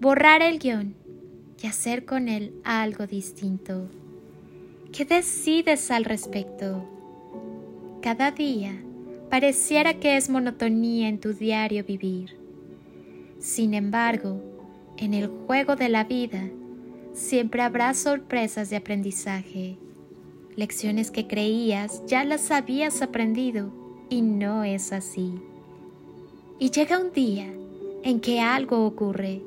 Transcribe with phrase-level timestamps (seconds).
[0.00, 0.94] borrar el guion
[1.62, 3.86] y hacer con él algo distinto.
[4.92, 6.88] ¿Qué decides al respecto?
[8.00, 8.72] Cada día
[9.28, 12.34] pareciera que es monotonía en tu diario vivir.
[13.40, 14.40] Sin embargo,
[14.96, 16.48] en el juego de la vida
[17.12, 19.76] siempre habrá sorpresas de aprendizaje,
[20.56, 23.70] lecciones que creías ya las habías aprendido
[24.08, 25.34] y no es así.
[26.58, 27.52] Y llega un día
[28.02, 29.42] en que algo ocurre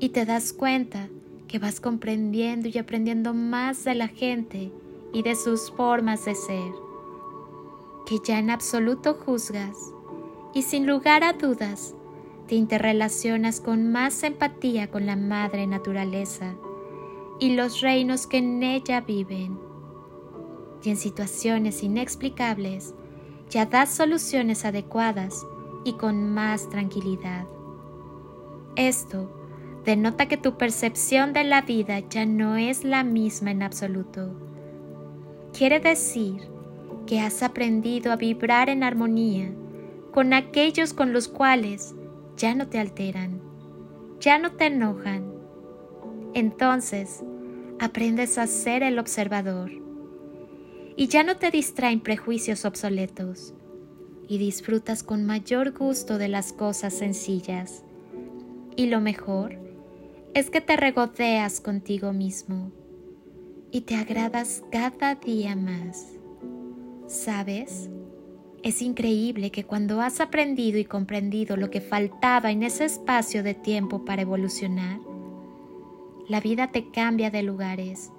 [0.00, 1.08] y te das cuenta
[1.48, 4.70] que vas comprendiendo y aprendiendo más de la gente
[5.12, 6.72] y de sus formas de ser,
[8.06, 9.76] que ya en absoluto juzgas
[10.54, 11.94] y sin lugar a dudas
[12.46, 16.54] te interrelacionas con más empatía con la madre naturaleza
[17.40, 19.58] y los reinos que en ella viven.
[20.82, 22.94] Y en situaciones inexplicables
[23.50, 25.46] ya das soluciones adecuadas
[25.84, 27.46] y con más tranquilidad.
[28.76, 29.37] Esto
[29.88, 34.38] denota que tu percepción de la vida ya no es la misma en absoluto.
[35.56, 36.42] Quiere decir
[37.06, 39.50] que has aprendido a vibrar en armonía
[40.12, 41.94] con aquellos con los cuales
[42.36, 43.40] ya no te alteran,
[44.20, 45.32] ya no te enojan.
[46.34, 47.24] Entonces,
[47.80, 49.70] aprendes a ser el observador
[50.96, 53.54] y ya no te distraen prejuicios obsoletos
[54.28, 57.84] y disfrutas con mayor gusto de las cosas sencillas.
[58.76, 59.67] Y lo mejor
[60.38, 62.70] es que te regodeas contigo mismo
[63.72, 66.12] y te agradas cada día más.
[67.08, 67.90] ¿Sabes?
[68.62, 73.54] Es increíble que cuando has aprendido y comprendido lo que faltaba en ese espacio de
[73.54, 75.00] tiempo para evolucionar,
[76.28, 78.10] la vida te cambia de lugares,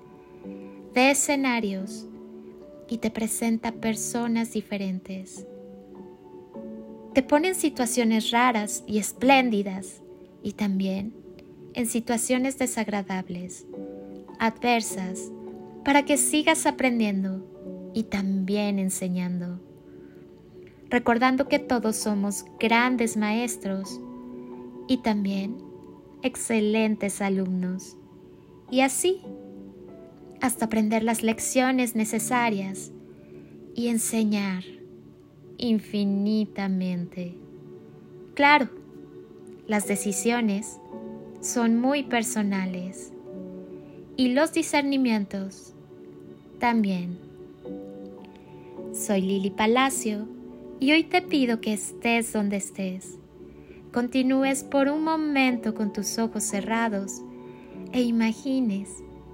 [0.94, 2.06] de escenarios
[2.90, 5.48] y te presenta personas diferentes.
[7.14, 10.02] Te pone en situaciones raras y espléndidas
[10.44, 11.19] y también
[11.80, 13.66] en situaciones desagradables,
[14.38, 15.32] adversas,
[15.86, 19.62] para que sigas aprendiendo y también enseñando.
[20.90, 24.02] Recordando que todos somos grandes maestros
[24.90, 25.56] y también
[26.22, 27.96] excelentes alumnos.
[28.70, 29.22] Y así,
[30.42, 32.92] hasta aprender las lecciones necesarias
[33.74, 34.66] y enseñar
[35.58, 37.38] infinitamente.
[38.34, 38.68] Claro,
[39.66, 40.78] las decisiones
[41.42, 43.14] son muy personales
[44.18, 45.74] y los discernimientos
[46.60, 47.18] también.
[48.94, 50.28] Soy Lili Palacio
[50.82, 53.18] y hoy te pido que estés donde estés.
[53.94, 57.22] Continúes por un momento con tus ojos cerrados
[57.94, 58.90] e imagines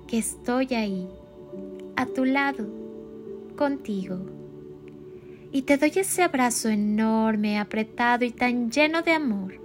[0.08, 1.08] que estoy ahí,
[1.96, 2.68] a tu lado,
[3.56, 4.20] contigo.
[5.52, 9.65] Y te doy ese abrazo enorme, apretado y tan lleno de amor